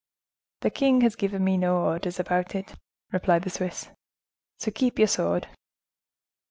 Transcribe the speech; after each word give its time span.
"The 0.61 0.71
king 0.71 1.01
has 1.01 1.15
given 1.15 1.43
me 1.43 1.57
no 1.59 1.77
orders 1.77 2.19
about 2.19 2.55
it," 2.55 2.73
replied 3.13 3.43
the 3.43 3.51
Swiss, 3.51 3.91
"so 4.57 4.71
keep 4.71 4.97
your 4.97 5.07
sword." 5.07 5.47